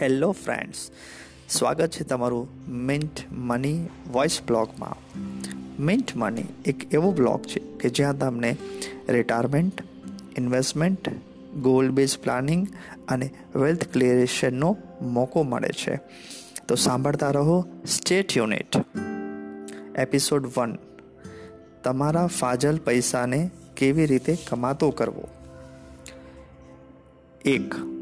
Hello 0.00 0.32
friends, 0.32 0.90
સ્વાગત 1.48 1.90
છે 1.90 2.04
તમારું 2.04 2.70
મિન્ટ 2.72 3.32
મની 3.32 3.86
વોઇસ 4.12 4.40
બ્લોગમાં. 4.46 5.20
મિન્ટ 5.84 6.16
મની 6.16 6.44
એક 6.64 6.94
એવો 6.94 7.12
બ્લોગ 7.12 7.42
છે 7.42 7.58
કે 7.58 7.88
જ્યાં 7.88 8.18
તમને 8.18 8.56
retirement 9.08 9.82
investment 10.38 11.08
goal 11.54 11.90
base 11.90 12.18
planning 12.18 12.68
અને 13.08 13.30
વેલ્થ 13.54 13.92
ક્લિયરેશનનો 13.92 14.76
મોકો 15.02 15.42
મળે 15.42 15.68
છે. 15.68 16.00
તો 16.68 16.74
સાંભળતા 16.74 17.30
રહો 17.30 17.64
સ્ટેટ 17.86 18.36
યુનિટ 18.36 18.76
એપિસોડ 19.98 20.46
વન 20.56 20.78
તમારા 21.84 22.26
ફાજલ 22.26 22.78
પૈસાને 22.78 23.50
કેવી 23.76 24.06
રીતે 24.06 24.36
કમાતો 24.48 24.90
કરવો? 24.90 25.28
એક 27.44 27.95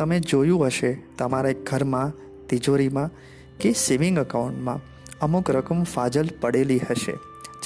તમે 0.00 0.16
જોયું 0.20 0.66
હશે 0.66 0.90
તમારા 1.18 1.56
ઘરમાં, 1.66 2.12
તિજોરીમાં 2.48 3.10
કે 3.60 3.72
સેવિંગ 3.72 4.18
એકાઉન્ટમાં 4.18 4.80
અમુક 5.20 5.50
રકમ 5.50 5.82
ફાજલ 5.84 6.30
પડેલી 6.40 6.78
હશે, 6.90 7.14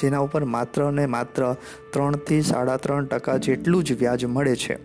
જેના 0.01 0.19
ઉપર 0.19 0.45
માત્ર 0.45 0.91
ને 0.91 1.05
માત્ર 1.07 1.47
ત્રણથી 1.93 2.41
સાડા 2.43 2.77
ત્રણ 2.77 3.07
ટકા 3.07 3.37
જેટલું 3.37 3.85
જ 3.85 3.99
વ્યાજ 3.99 4.25
મળે 4.25 4.57
છે. 4.57 4.79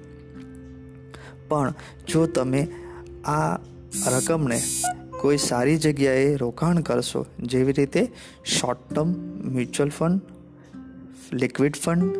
પણ 1.49 1.73
જો 2.07 2.26
તમે 2.26 2.63
આ 3.26 3.57
રકમને 4.07 4.62
કોઈ 5.20 5.38
સારી 5.38 5.77
જગ્યાએ 5.77 6.35
રોકાણ 6.35 6.79
કરશો, 6.79 7.26
જેવી 7.43 7.73
રીતે 7.73 8.02
short 8.45 8.90
term 8.93 9.09
mutual 9.55 9.90
fund 9.90 10.21
liquid 11.34 11.76
fund 11.76 12.13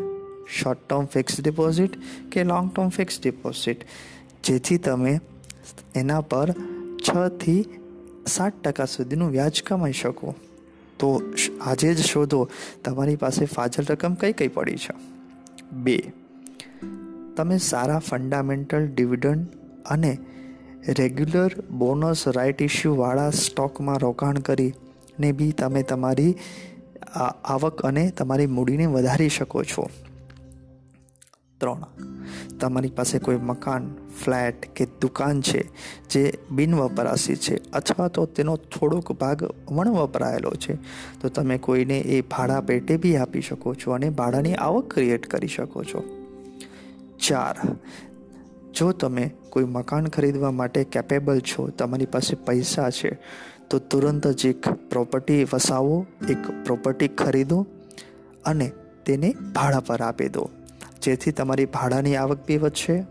short 0.50 0.88
term 0.90 1.06
fix 1.06 1.42
deposit 1.42 2.00
કે 2.32 2.44
લોંગ 2.44 2.74
ટર્મ 2.74 2.90
ફિક્સ 2.90 3.22
ડિપોઝિટ 3.24 3.86
જેથી 4.44 4.78
તમે 4.78 5.20
એના 5.96 6.22
પર 6.22 6.54
છથી 7.10 7.66
સાત 8.28 8.54
ટકા 8.64 8.86
સુધીનું 8.86 9.30
વ્યાજ 9.30 9.62
કમાઈ 9.62 9.92
શકો. 9.92 10.36
તો 11.00 11.22
આજે 11.62 11.94
જ 11.94 12.00
શોધો, 12.00 12.50
તમારી 12.86 13.16
પાસે 13.16 13.46
ફાજલ 13.46 13.86
રકમ 13.90 14.14
કઈ 14.14 14.34
કઈ 14.34 14.48
પડી 14.48 14.76
છે? 14.76 14.94
બે. 15.72 16.12
તમે 17.38 17.58
સારા 17.58 18.00
ફંડામેન્ટલ 18.00 18.88
ડિવિડન્ડ 18.88 19.48
અને 19.86 20.18
રેગ્યુલર 20.88 21.52
બોનસ 21.72 22.28
રાઇટ 22.28 22.62
ઇસ્યુવાળા 22.62 23.30
સ્ટોકમાં 23.30 23.98
રોકાણ 23.98 24.40
કરીને 24.40 25.32
બી 25.32 25.52
તમે 25.52 25.84
તમારી 25.84 26.36
આવક 27.44 27.82
અને 27.82 28.10
તમારી 28.10 28.48
મૂડીને 28.48 28.86
વધારી 28.86 29.30
શકો 29.30 29.64
છો. 29.64 29.90
ત્રણ. 31.60 31.84
તમારી 32.60 32.90
પાસે 32.90 33.20
કોઈ 33.20 33.36
મકાન, 33.36 33.96
ફ્લેટ 34.24 34.66
કે 34.76 34.86
દુકાન 34.86 35.42
છે 35.42 35.70
જે 36.10 36.34
બિનવપરાશી 36.52 37.36
છે 37.36 37.72
અથવા 37.72 38.08
તો 38.08 38.26
તેનો 38.26 38.56
થોડોક 38.56 39.12
ભાગ 39.12 39.44
વણવપરાયેલો 39.72 40.52
છે, 40.52 40.74
તો 41.22 41.30
તમે 41.30 41.58
કોઈને 41.58 42.00
એ 42.00 42.22
ભાડા 42.22 42.62
પેટે 42.62 42.98
બી 42.98 43.18
આપી 43.18 43.42
શકો 43.42 43.74
છો 43.74 43.92
અને 43.92 44.10
ભાડાની 44.10 44.56
આવક 44.56 44.94
ક્રિએટ 44.94 45.28
કરી 45.28 45.48
શકો 45.48 45.84
છો. 45.84 46.04
ચાર. 47.28 47.56
જો 48.74 48.92
તમે 48.92 49.32
કોઈ 49.50 49.64
મકાન 49.64 50.08
ખરીદવા 50.08 50.52
માટે 50.52 50.84
કેપેબલ 50.84 51.40
છો, 51.40 51.68
તમારી 51.68 52.06
પાસે 52.06 52.36
પૈસા 52.36 52.90
છે, 52.90 53.18
તો 53.70 53.80
તુરંત 53.80 54.28
જ 54.28 54.46
એક 54.46 54.70
પ્રોપર્ટી 54.70 55.44
વસાવો, 55.44 56.06
એક 56.30 56.66
પ્રોપર્ટી 56.66 57.08
ખરીદો 57.08 57.66
અને 58.46 58.72
તેને 59.06 59.36
ભાડા 59.56 59.80
પર 59.80 60.02
આપી 60.02 60.30
દો. 60.30 60.50
જેથી 61.02 61.32
તમારી 61.32 61.66
ભાડાની 61.66 62.16
આવક 62.16 62.48
બી 62.48 62.58
વધશે 62.58 63.04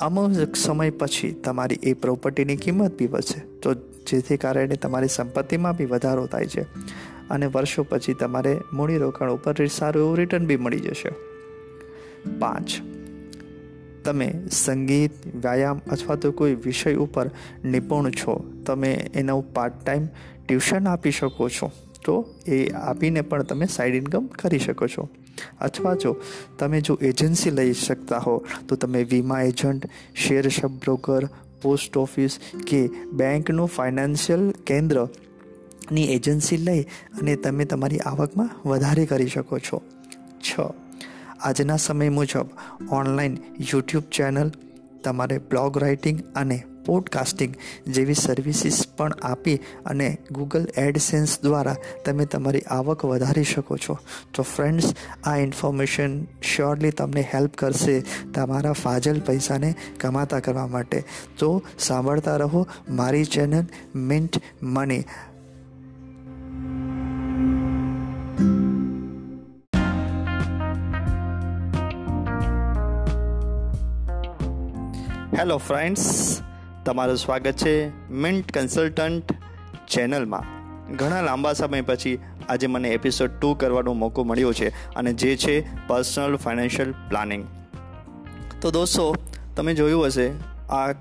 અમુક 0.00 0.56
સમય 0.56 0.90
પછી 0.90 1.32
તમારી 1.32 1.78
એ 1.82 1.92
પ્રોપર્ટીની 1.92 2.56
કિંમત 2.56 2.98
બી 2.98 3.06
વધશે 3.06 3.40
તો 3.40 3.74
જેથી 3.74 4.36
કારણે 4.36 4.76
તમારી 4.76 5.08
સંપત્તિમાં 5.08 5.76
બી 5.76 5.84
વધારો 5.84 6.26
થાય 6.26 6.46
છે. 6.46 6.62
અને 7.30 7.46
વર્ષો 7.46 7.82
પછી 7.82 8.14
તમારે 8.14 8.60
મૂડીરોકાણ 8.72 9.30
ઉપર 9.30 9.66
સારું 9.66 10.02
એવું 10.02 10.16
રિટર્ન 10.16 10.46
બી 10.46 10.56
મળી 10.56 10.80
જશે. 10.80 11.08
પાંચ. 12.38 12.70
તમે 14.04 14.34
સંગીત, 14.50 15.36
વ્યાયામ 15.36 15.80
અથવા 15.90 16.16
તો 16.16 16.32
કોઈ 16.32 16.54
વિષય 16.54 16.94
ઉપર 16.94 17.30
નિપુણ 17.64 18.10
છો. 18.10 18.50
તમે 18.66 18.92
એનું 18.92 19.54
પાર્ટ 19.54 19.84
ટાઈમ 19.84 20.06
ટ્યુશન 20.48 20.88
આપી 20.88 21.10
શકો 21.10 21.48
છો. 21.48 21.70
તો 22.04 22.34
એ 22.46 22.68
આપીને 22.68 23.20
પણ 23.20 23.42
તમે 23.42 23.66
સાઈડ 23.66 23.94
ઇન્કમ 23.94 24.26
કરી 24.26 24.58
શકો 24.58 24.86
છો. 24.86 25.08
અથવા 25.60 25.94
જો 25.94 26.16
તમે 26.58 26.80
જો 26.80 26.94
એજન્સી 27.02 27.50
લઈ 27.50 27.72
શકતા 27.72 28.18
હો, 28.18 28.44
તો 28.68 28.76
તમે 28.76 29.04
વીમા 29.04 29.40
agent 29.42 29.86
share 30.14 30.48
sub 30.48 30.70
broker 30.70 31.28
post 31.62 31.96
office 31.96 32.38
કે 32.66 32.86
બેંકનું 33.12 33.68
ફાઇનાન્શિયલ 33.68 34.50
કેન્દ્રની 34.66 36.06
એજન્સી 36.14 36.56
લઈ 36.56 36.82
અને 37.20 37.36
તમે 37.36 37.64
તમારી 37.64 37.98
આવકમાં 37.98 38.68
વધારે 38.68 39.06
કરી 39.06 39.26
શકો 39.26 39.58
છો. 39.58 39.82
છ. 40.40 40.60
આજના 41.40 41.76
સમય 41.76 42.08
મુજબ 42.08 42.46
ઓનલાઈન 42.90 43.38
યુટ્યુબ 43.72 44.04
ચેનલ 44.12 44.52
તમારે 45.04 45.38
બ્લોગ 45.38 45.78
રાઇટિંગ 45.78 46.20
અને 46.36 46.64
પોડકાસ્ટિંગ 46.86 47.56
જેવી 47.88 48.14
સર્વિસીસ 48.14 48.86
પણ 48.96 49.10
આપી 49.22 49.56
અને 49.86 50.18
ગૂગલ 50.32 50.66
એડસેન્સ 50.76 51.40
દ્વારા 51.42 51.76
તમે 52.04 52.24
તમારી 52.24 52.60
આવક 52.60 53.04
વધારી 53.04 53.44
શકો 53.44 53.76
છો. 53.76 53.98
તો 54.34 54.42
ફ્રેન્ડ્સ 54.42 54.94
આ 55.24 55.36
ઇન્ફોર્મેશન 55.36 56.24
શ્યોરલી 56.24 56.90
તમને 56.90 57.28
હેલ્પ 57.34 57.56
કરશે 57.56 58.00
તમારા 58.34 58.72
ફાજલ 58.72 59.20
પૈસાને 59.20 59.74
કમાતા 60.00 60.40
કરવા 60.40 60.66
માટે. 60.66 61.04
તો 61.38 61.62
સાંભળતા 61.78 62.36
રહો 62.36 62.66
મારી 62.88 63.24
channel 63.24 63.64
Mint 63.94 64.42
Money 64.62 65.04
hello 75.38 75.56
friends 75.58 76.40
તમારું 76.84 77.16
સ્વાગત 77.16 77.52
છે 77.52 77.74
મિન્ટ 78.10 78.58
કન્સલ્ટન્ટ 78.58 79.32
ચેનલમાં. 79.88 80.42
ઘણા 80.96 81.20
લાંબા 81.20 81.52
સમય 81.52 81.80
પછી 81.80 82.18
આજે 82.48 82.66
મને 82.66 82.88
એપિસોડ 82.88 83.30
ટુ 83.40 83.54
કરવાનો 83.54 83.92
મોકો 83.92 84.24
મળ્યો 84.24 84.52
છે 84.52 84.68
અને 84.94 85.12
જે 85.12 85.36
છે 85.36 85.86
પર્સનલ 85.86 86.36
ફાઇનાન્શિયલ 86.36 86.92
પ્લાનિંગ 86.92 87.44
તો 88.62 88.70
દોસ્તો, 88.70 89.16
તમે 89.56 89.74
જોયું 89.74 90.06
હશે, 90.06 90.30
આ 90.68 90.92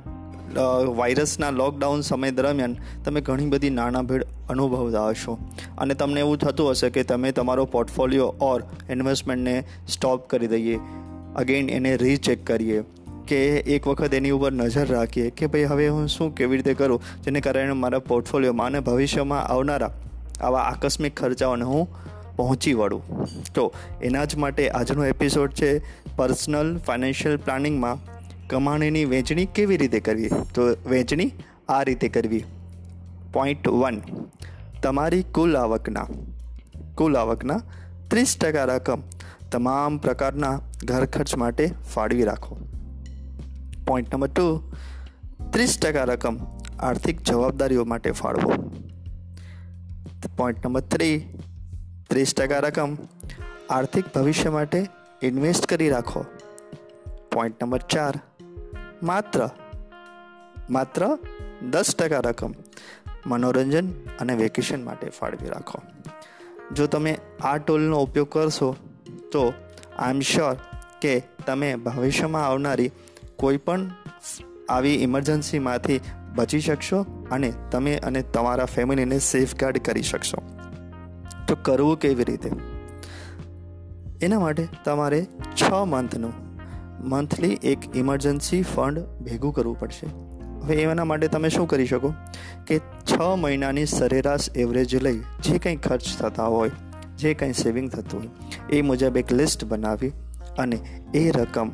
વાયરસના 0.96 1.50
લોકડાઉન 1.50 2.02
સમય 2.02 2.32
દરમિયાન 2.32 2.76
તમે 3.06 3.22
ઘણી 3.22 3.46
બધી 3.46 3.70
નાણાભીડ 3.70 4.26
અનુભવતા 4.50 5.08
હશો. 5.08 5.38
અને 5.78 5.94
તમને 5.94 6.20
એવું 6.20 6.38
થતું 6.38 6.72
હશે 6.72 6.90
કે 6.90 7.04
તમે 7.04 7.32
તમારો 7.32 7.66
પોર્ટફોલિયો 7.66 8.28
ઓર 8.28 8.64
ઇન્વેસ્ટમેન્ટને 8.90 9.64
સ્ટોપ 9.88 10.30
કરી 10.30 10.48
દઈએ. 10.48 10.80
અગેન 11.36 11.70
એને 11.70 11.98
રીચેક 11.98 12.48
કરીએ. 12.48 12.84
કે 13.28 13.38
એક 13.58 13.88
વખત 13.88 14.14
એની 14.14 14.30
ઉપર 14.30 14.52
નજર 14.52 14.86
રાખીએ 14.86 15.30
કે 15.30 15.48
ભાઈ 15.48 15.64
હવે 15.64 15.88
હું 15.88 16.08
શું 16.08 16.36
કેવી 16.36 16.58
રીતે 16.58 16.74
કરું? 16.74 17.02
જેને 17.24 17.42
કારણે 17.42 17.72
મારા 17.72 18.00
પોર્ટફોલિયોમાં 18.00 18.68
અને 18.68 18.80
ભવિષ્યમાં 18.80 19.44
આવનારા 19.44 19.92
આવા 20.42 20.60
આકસ્મિક 20.60 21.20
ખર્ચાઓને 21.20 21.66
હું 21.66 21.88
પહોંચી 22.36 22.74
વળું. 22.74 23.04
તો 23.54 23.74
એના 24.02 24.26
જ 24.26 24.36
માટે 24.36 24.70
આજનો 24.70 25.06
એપિસોડ 25.06 25.52
છે 25.52 25.70
પર્સનલ 26.16 26.78
ફાઇનાન્શિયલ 26.78 27.38
પ્લાનિંગમાં 27.38 27.98
કમાણીની 28.48 29.06
વહેંચણી 29.06 29.46
કેવી 29.46 29.78
રીતે 29.78 30.00
કરવી? 30.00 30.30
તો 30.54 30.62
વહેંચણી 30.90 31.32
આ 31.70 31.82
રીતે 31.84 32.10
કરવી. 32.10 32.44
પોઈન્ટ 33.34 33.68
વન 33.68 34.02
તમારી 34.84 35.24
કુલ 35.24 35.58
આવકના 35.58 36.08
કુલ 36.96 37.18
આવકના 37.18 37.62
ત્રીસ 38.08 38.38
ટકા 38.42 38.64
રકમ 38.64 39.02
તમામ 39.52 39.98
પ્રકારના 39.98 40.62
ઘર 40.86 41.06
ખર્ચ 41.06 41.36
માટે 41.36 41.72
ફાળવી 41.94 42.24
રાખો. 42.24 42.58
પોઈન્ટ 43.88 44.14
નંબર 44.16 44.28
ટુ 44.28 44.48
ત્રીસ 45.52 45.78
ટકા 45.80 46.04
રકમ 46.04 46.38
આર્થિક 46.80 47.22
જવાબદારીઓ 47.22 47.84
માટે 47.86 48.12
ફાળવો. 48.12 48.52
પોઈન્ટ 50.38 50.66
નંબર 50.66 50.82
થ્રી 50.82 51.16
ત્રીસ 52.10 52.34
ટકા 52.34 52.60
રકમ 52.60 52.98
આર્થિક 53.70 54.06
ભવિષ્ય 54.16 54.50
માટે 54.50 54.86
ઇન્વેસ્ટ 55.22 55.66
કરી 55.66 55.90
રાખો. 55.90 56.26
પોઈન્ટ 57.32 57.64
નંબર 57.64 57.82
ચાર, 57.90 58.16
માત્ર 59.04 59.50
માત્ર 60.70 61.18
દસ 61.72 61.96
ટકા 61.96 62.20
રકમ 62.20 62.54
મનોરંજન 63.26 63.92
અને 64.20 64.34
વેકેશન 64.34 64.84
માટે 64.84 65.10
ફાળવી 65.10 65.50
રાખો. 65.50 65.80
જો 66.76 66.88
તમે 66.88 67.18
આ 67.42 67.58
ટોલનો 67.58 68.00
ઉપયોગ 68.00 68.30
કરશો, 68.30 68.76
તો 69.32 69.54
આઈ 69.98 70.10
એમ 70.10 70.20
શ્યોર 70.20 70.56
કે 71.02 71.14
તમે 71.46 71.76
ભવિષ્યમાં 71.76 72.48
આવનારી 72.48 72.92
કોઈ 73.44 73.58
પણ 73.58 73.92
આવી 74.70 74.90
ઇમરજન્સીમાંથી 74.90 76.00
બચી 76.36 76.60
શકશો 76.60 77.06
અને 77.32 77.54
તમે 77.72 77.96
અને 77.96 78.22
તમારા 78.22 78.66
ફેમિલીને 78.66 79.20
સેફગાર્ડ 79.20 79.78
કરી 79.78 80.02
શકશો. 80.02 80.38
તો 81.48 81.56
કરવું 81.56 82.00
કેવી 82.00 82.24
રીતે? 82.24 82.52
એના 84.22 84.40
માટે 84.40 84.68
તમારે 84.86 85.26
છ 85.62 85.74
મંથનું 85.74 86.34
મંથલી 87.10 87.54
એક 87.64 87.96
ઇમરજન્સી 87.96 88.62
ફંડ 88.62 89.00
ભેગું 89.00 89.54
કરવું 89.54 89.80
પડશે. 89.80 90.08
હવે 90.64 90.76
એના 90.76 91.06
માટે 91.06 91.28
તમે 91.28 91.50
શું 91.50 91.68
કરી 91.68 91.86
શકો? 91.86 92.14
કે 92.68 92.80
છ 92.80 93.22
મહિનાની 93.22 93.86
સરેરાશ 93.86 94.50
એવરેજ 94.56 95.04
લઈ 95.04 95.20
જે 95.20 95.58
કંઈ 95.58 95.76
ખર્ચ 95.76 96.18
થતા 96.20 96.46
હોય, 96.46 96.72
જે 97.18 97.34
કંઈ 97.34 97.54
સેવિંગ 97.54 97.92
થતું 97.92 98.20
હોય, 98.20 98.30
એ 98.76 98.82
મુજબ 98.82 99.18
એક 99.18 99.34
લિસ્ટ 99.34 99.66
બનાવી 99.66 100.12
અને 100.58 100.76
એ 101.14 101.32
રકમ 101.32 101.72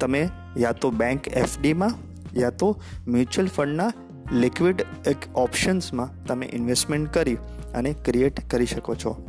તમે 0.00 0.28
યા 0.56 0.72
તો 0.72 0.90
બેંક 0.90 1.28
એફડીમાં 1.28 1.92
યા 2.38 2.50
તો 2.50 2.80
મ્યુચ્યુઅલ 3.08 3.48
ફંડના 3.48 3.92
લિક્વિડ 4.32 4.86
એક 5.06 5.16
ઓપ્શન્સમાં 5.34 6.26
તમે 6.26 6.50
ઇન્વેસ્ટમેન્ટ 6.52 7.12
કરી 7.12 7.34
અને 7.74 7.92
ક્રિએટ 7.92 8.50
કરી 8.50 8.66
શકો 8.66 8.94
છો. 8.94 9.26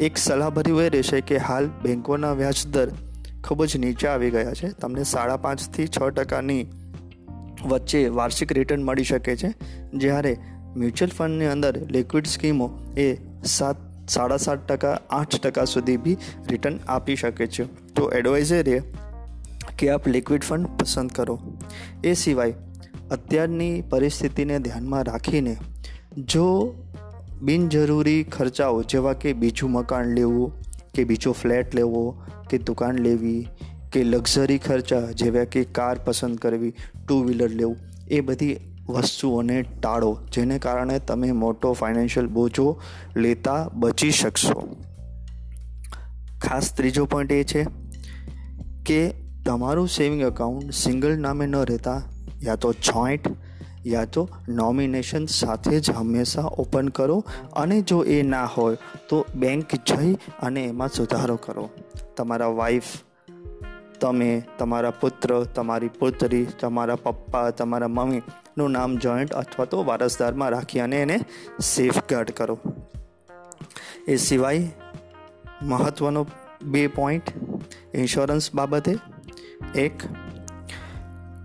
એક 0.00 0.16
સલાહભર્યું 0.16 0.82
એ 0.82 0.88
રહેશે 0.88 1.20
કે 1.20 1.36
હાલ 1.36 1.66
બેંકોના 1.66 2.32
વ્યાજ 2.32 2.66
દર 2.66 2.90
ખૂબ 3.44 3.64
જ 3.64 3.76
નીચે 3.76 4.08
આવી 4.08 4.30
ગયા 4.30 4.52
છે. 4.52 4.68
તમને 4.68 5.04
સાડા 5.04 5.36
પાંચથી 5.36 5.86
છ 5.86 5.98
ટકાની 6.02 6.66
વચ્ચે 7.66 8.08
વાર્ષિક 8.08 8.52
રિટર્ન 8.52 8.82
મળી 8.82 9.04
શકે 9.04 9.36
છે. 9.36 9.54
જ્યારે 9.94 10.38
મ્યુચ્યુઅલ 10.76 11.16
ફંડની 11.16 11.46
અંદર 11.46 11.86
લિક્વિડ 11.90 12.26
સ્કીમો 12.26 12.78
એ 12.96 13.16
સાત, 13.44 13.76
સાડા 14.08 14.36
સાત 14.36 14.68
ટકા, 14.68 15.00
આઠ 15.10 15.40
ટકા 15.40 15.64
સુધી 15.64 15.96
બી 15.96 16.16
રિટર્ન 16.50 16.78
આપી 16.88 17.16
શકે 17.16 17.46
છે. 17.46 17.64
તો 17.94 18.10
એડવાઇઝર 18.10 18.68
એ 18.68 18.82
કે 19.78 19.90
આપ 19.90 20.08
લિક્વિડ 20.08 20.42
ફંડ 20.42 20.66
પસંદ 20.66 21.10
કરો. 21.10 21.40
એ 22.04 22.12
સિવાય, 22.12 22.54
અત્યારની 23.10 23.80
પરિસ્થિતિને 23.80 24.58
ધ્યાનમાં 24.58 25.04
રાખીને 25.04 25.56
જો 26.18 26.74
બિનજરૂરી 27.42 28.24
ખર્ચાઓ, 28.24 28.82
જેવા 28.82 29.12
કે 29.12 29.32
બીજું 29.32 29.70
મકાન 29.70 30.04
લેવું, 30.04 30.52
કે 30.94 31.04
બીજો 31.04 31.32
ફ્લેટ 31.32 31.74
લેવો, 31.74 32.22
કે 32.50 32.58
દુકાન 32.58 32.98
લેવી, 32.98 33.48
કે 33.92 34.04
લક્ઝરી 34.04 34.58
ખર્ચા, 34.58 35.00
જેવા 35.00 35.44
કે 35.44 35.64
કાર 35.64 35.98
પસંદ 35.98 36.36
કરવી 36.36 36.70
ટુ 37.08 37.24
વ્હીલર 37.24 37.50
લેવું, 37.50 37.76
એ 38.10 38.20
બધી 38.20 38.56
વસ્તુઓને 38.88 39.62
ટાળો, 39.62 40.18
જેને 40.32 40.58
કારણે 40.58 40.98
તમે 40.98 41.32
મોટો 41.32 41.72
ફાઇનાન્શિયલ 41.72 42.26
બોજો 42.26 42.80
લેતા 43.16 43.68
બચી 43.74 44.10
શકશો. 44.10 44.76
ખાસ 46.42 46.76
ત્રીજો 46.76 47.04
પોઈન્ટ 47.04 47.32
એ 47.32 47.44
છે 47.44 47.66
કે 48.86 49.27
તમારું 49.46 49.88
સેવિંગ 49.88 50.22
એકાઉન્ટ 50.22 50.74
સિંગલ 50.74 51.16
નામે 51.16 51.46
ન 51.46 51.56
રહેતા, 51.56 52.02
યા 52.42 52.54
તો 52.56 52.72
જોઈન્ટ, 52.72 53.28
યા 53.86 54.04
તો 54.04 54.28
નોમિનેશન 54.48 55.26
સાથે 55.26 55.80
જ 55.80 55.90
હંમેશા 55.90 56.42
ઓપન 56.58 56.88
કરો 56.88 57.24
અને 57.52 57.80
જો 57.80 58.04
એ 58.04 58.22
ના 58.22 58.44
હોય 58.44 58.76
તો 59.08 59.26
બેંક 59.34 59.74
જઈ 59.74 60.14
અને 60.42 60.64
એમાં 60.64 60.88
સુધારો 60.88 61.36
કરો. 61.36 61.70
તમારા 62.16 62.46
વાઈફ, 62.46 62.84
તમે, 64.00 64.42
તમારા 64.58 64.90
પુત્ર, 64.90 65.44
તમારી 65.44 65.88
પુત્રી, 65.88 66.46
તમારા 66.60 66.96
પપ્પા, 66.96 67.50
તમારા 67.50 67.88
મમ્મીનું 67.88 68.70
નામ 68.70 68.96
જોઈન્ટ 68.96 69.32
અથવા 69.32 69.64
તો 69.64 69.84
વારસદારમાં 69.84 70.50
રાખી 70.50 70.80
અને 70.80 71.02
એને 71.02 71.20
સેફગાર્ડ 71.60 72.30
કરો. 72.30 72.58
એ 74.08 74.16
સિવાય 74.16 74.70
મહત્ત્વનો 75.62 76.26
બે 76.62 76.86
પોઈન્ટ, 76.86 77.24
ઇન્સ્યોરન્સ 77.94 78.54
બાબતે 78.54 78.98
એક, 79.60 80.02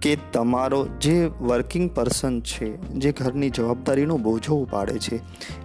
કે 0.01 0.17
તમારો 0.33 0.87
જે 1.01 1.25
વર્કિંગ 1.25 1.91
પર્સન 1.91 2.41
છે, 2.41 2.77
જે 2.77 3.11
ઘરની 3.11 3.49
જવાબદારીનો 3.49 4.17
બોજો 4.17 4.55
ઉપાડે 4.55 4.99
છે 4.99 5.19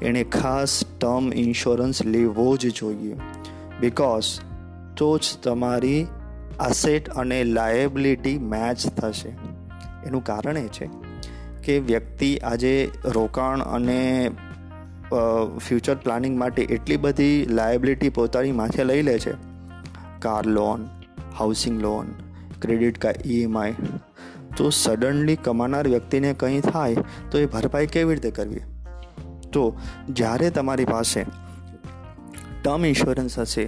એણે 0.05 0.25
ખાસ 0.25 0.85
ટર્મ 1.01 1.33
ઇન્સ્યોરન્સ 1.33 2.05
લેવો 2.05 2.57
જ 2.57 2.75
જોઈએ. 2.75 3.17
બિકોઝ 3.81 4.25
તો 4.97 5.19
જ 5.19 5.23
તમારી 5.43 6.07
અસેટ 6.61 7.09
અને 7.09 7.45
લાયબિલિટી 7.45 8.39
મેચ 8.39 8.87
થશે. 8.87 9.29
એનું 10.07 10.25
કારણ 10.25 10.57
એ 10.57 10.69
છે 10.69 10.89
કે 11.65 11.79
વ્યક્તિ 11.79 12.37
આજે 12.39 12.91
રોકાણ 13.05 13.61
અને 13.61 14.31
ફ્યુચર 15.59 15.95
પ્લાનિંગ 15.95 16.39
માટે 16.39 16.63
એટલી 16.63 16.97
બધી 16.97 17.47
લાયબિલિટી 17.47 18.09
પોતાની 18.09 18.53
માથે 18.53 18.85
લઈ 18.85 19.03
લે 19.03 19.19
છે. 19.19 19.33
Car 20.21 20.47
loan 20.47 20.89
housing 21.39 21.81
loan 21.81 22.07
credit 22.63 22.99
card 22.99 23.27
EMI 23.27 23.75
તો 24.57 24.71
સડનલી 24.71 25.37
કમાનાર 25.37 25.89
વ્યક્તિને 25.89 26.33
કંઈ 26.33 26.61
થાય 26.61 26.97
તો 27.31 27.39
એ 27.39 27.47
ભરપાઈ 27.47 27.87
કેવી 27.87 28.15
રીતે 28.15 28.31
કરવી? 28.31 28.61
તો 29.53 29.77
જ્યારે 30.09 30.51
તમારી 30.51 30.85
પાસે 30.85 31.23
ટર્મ 32.65 32.87
ઇન્સ્યોરન્સ 32.87 33.39
હશે 33.39 33.65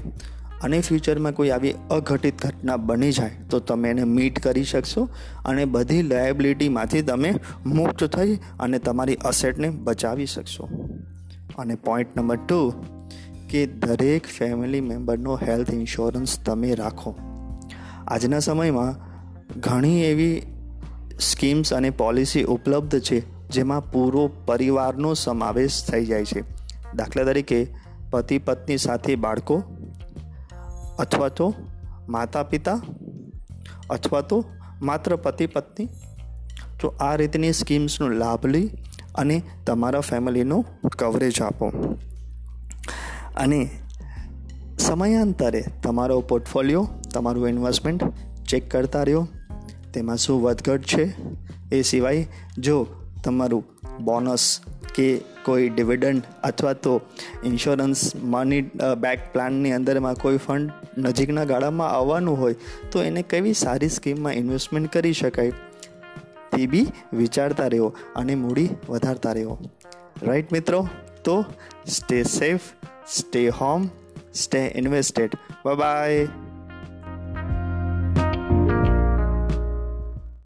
અને 0.63 0.81
ફ્યુચરમાં 0.81 1.33
કોઈ 1.33 1.51
આવી 1.51 1.75
અઘટિત 1.91 2.47
ઘટના 2.47 2.77
બની 2.77 3.13
જાય, 3.13 3.31
તો 3.51 3.59
તમે 3.59 3.91
એને 3.91 4.05
મીટ 4.05 4.39
કરી 4.39 4.65
શકશો 4.65 5.09
અને 5.45 5.65
બધી 5.65 6.03
લાયબિલિટીમાંથી 6.03 7.03
તમે 7.03 7.35
મુક્ત 7.67 8.05
થઈ 8.05 8.37
અને 8.61 8.79
તમારી 8.79 9.15
અસેટને 9.15 9.71
બચાવી 9.71 10.27
શકશો. 10.27 10.69
અને 11.59 11.75
પોઈન્ટ 11.75 12.17
નંબર 12.17 12.37
ટુ 12.37 12.71
કે 13.51 13.67
દરેક 13.67 14.27
ફેમિલી 14.39 14.81
મેમ્બરનો 14.81 15.37
હેલ્થ 15.37 15.75
ઇન્સ્યોરન્સ 15.75 16.39
તમે 16.45 16.75
રાખો. 16.75 17.15
આજના 18.11 18.39
સમયમાં 18.39 18.95
ઘણી 19.61 20.03
એવી 20.03 20.43
સ્કીમ્સ 21.21 21.73
અને 21.73 21.91
પોલિસી 21.91 22.45
ઉપલબ્ધ 22.45 23.01
છે, 23.01 23.49
જેમાં 23.49 23.91
પૂરો 23.91 24.31
પરિવારનો 24.47 25.15
સમાવેશ 25.15 25.85
થઈ 25.91 26.07
જાય 26.07 26.25
છે. 26.25 26.45
દાખલા 26.95 27.25
તરીકે, 27.25 27.67
પતિ 28.11 28.39
પત્ની 28.39 28.79
સાથે 28.79 29.17
બાળકો 29.17 29.63
અથવા 30.99 31.29
તો 31.29 31.55
માતા 32.09 32.43
પિતા 32.43 32.83
અથવા 33.91 34.21
તો 34.21 34.45
માત્ર 34.83 35.17
પતિ 35.17 35.47
પત્ની. 35.47 35.89
તો 36.81 36.89
આ 36.89 37.15
રીતની 37.15 37.53
સ્કીમ્સનો 37.53 38.09
લાભ 38.09 38.47
લઈ 38.47 38.71
અને 39.15 39.43
તમારા 39.67 40.01
ફેમિલીનો 40.01 40.65
કવરેજ 40.99 41.43
આપો. 41.43 41.97
અને 43.37 43.71
સમયાંતરે 44.79 45.65
તમારો 45.83 46.21
પોર્ટફોલિયો 46.21 46.89
તમારું 47.15 47.49
ઇન્વેસ્ટમેન્ટ 47.49 48.05
ચેક 48.49 48.71
કરતા 48.71 49.03
રહ્યો. 49.03 49.29
તેમાં 49.95 50.17
શું 50.17 50.43
વધઘટ 50.43 50.83
છે? 50.83 51.05
એ 51.73 51.83
સિવાય 51.83 52.27
જો 52.59 52.87
તમારું 53.25 53.65
બોનસ 54.05 54.61
કે 54.95 55.21
કોઈ 55.45 55.69
ડિવિડન્ડ 55.69 56.23
અથવા 56.45 56.73
તો 56.73 57.01
ઇન્સ્યોરન્સ 57.45 58.17
મની 58.17 58.63
બેક 58.99 59.33
પ્લાનની 59.33 59.73
અંદરમાં 59.73 60.15
કોઈ 60.15 60.37
ફંડ 60.37 60.73
નજીકના 60.99 61.45
ગાળામાં 61.45 61.91
આવવાનું 61.91 62.39
હોય, 62.41 62.57
તો 62.93 63.03
એને 63.03 63.23
કેવી 63.23 63.55
સારી 63.55 63.89
સ્કીમમાં 63.89 64.35
ઇન્વેસ્ટમેન્ટ 64.35 64.93
કરી 64.93 65.13
શકાય? 65.13 65.53
તે 66.57 66.67
બી 66.67 66.87
વિચારતા 67.13 67.67
રહ્યો 67.67 67.97
અને 68.17 68.35
મૂડી 68.35 68.69
વધારતા 68.89 69.33
રહ્યો. 69.33 69.59
રાઈટ 70.23 70.53
મિત્રો? 70.53 70.89
તો 71.25 71.45
stay 71.87 72.23
safe 72.23 72.61
stay 73.09 73.49
home 73.49 73.89
stay 74.35 74.73
invested 74.77 75.31
bye 75.67 76.29